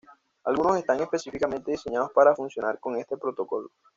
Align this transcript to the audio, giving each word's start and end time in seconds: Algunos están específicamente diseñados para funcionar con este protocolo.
Algunos 0.45 0.77
están 0.79 0.99
específicamente 0.99 1.69
diseñados 1.69 2.09
para 2.11 2.33
funcionar 2.33 2.79
con 2.79 2.95
este 2.97 3.17
protocolo. 3.17 3.69